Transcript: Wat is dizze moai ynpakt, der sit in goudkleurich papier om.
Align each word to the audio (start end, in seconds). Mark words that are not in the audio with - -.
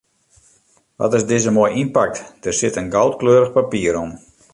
Wat 0.99 1.15
is 1.17 1.25
dizze 1.29 1.51
moai 1.55 1.71
ynpakt, 1.81 2.17
der 2.43 2.55
sit 2.59 2.79
in 2.81 2.93
goudkleurich 2.95 3.51
papier 3.57 3.93
om. 4.03 4.11